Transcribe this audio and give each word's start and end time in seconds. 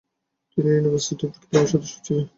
তিনি 0.51 0.69
university 0.71 1.25
Pitt 1.31 1.43
ক্লাবের 1.49 1.69
সদস্য 1.71 1.95
ছিলেন। 2.05 2.25